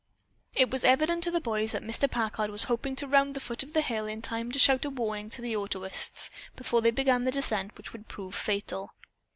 It 0.55 0.71
was 0.71 0.83
evident 0.83 1.23
to 1.25 1.29
the 1.29 1.39
boys 1.39 1.73
that 1.73 1.83
Mr. 1.83 2.09
Packard 2.09 2.49
was 2.49 2.63
hoping 2.63 2.95
to 2.95 3.05
round 3.07 3.35
the 3.35 3.39
foot 3.39 3.61
of 3.61 3.73
the 3.73 3.81
hill 3.83 4.07
in 4.07 4.19
time 4.23 4.51
to 4.51 4.57
shout 4.57 4.83
a 4.83 4.89
warning 4.89 5.29
to 5.29 5.43
the 5.43 5.55
autoists 5.55 6.31
before 6.55 6.81
they 6.81 6.89
began 6.89 7.23
the 7.23 7.31
descent 7.31 7.77
which 7.77 7.93
would 7.93 8.07
prove 8.07 8.33
fatal. 8.33 8.95